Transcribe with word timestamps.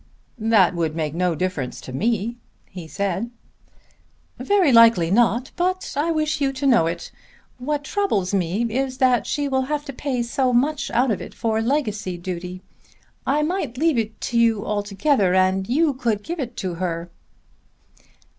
"That 0.39 0.73
would 0.73 0.95
make 0.95 1.13
no 1.13 1.35
difference 1.35 1.79
to 1.81 1.93
me," 1.93 2.37
he 2.71 2.87
said. 2.87 3.29
"Very 4.39 4.71
likely 4.71 5.11
not, 5.11 5.51
but 5.55 5.93
I 5.95 6.09
wish 6.09 6.41
you 6.41 6.51
to 6.53 6.65
know 6.65 6.87
it. 6.87 7.11
What 7.59 7.83
troubles 7.83 8.33
me 8.33 8.63
is 8.63 8.97
that 8.97 9.27
she 9.27 9.47
will 9.47 9.61
have 9.69 9.85
to 9.85 9.93
pay 9.93 10.23
so 10.23 10.53
much 10.53 10.89
out 10.89 11.11
of 11.11 11.21
it 11.21 11.35
for 11.35 11.61
legacy 11.61 12.17
duty. 12.17 12.63
I 13.27 13.43
might 13.43 13.77
leave 13.77 13.99
it 13.99 14.13
all 14.63 14.81
to 14.81 14.95
you 14.97 15.13
and 15.35 15.69
you 15.69 15.93
could 15.93 16.23
give 16.23 16.39
it 16.39 16.59
her." 16.61 17.11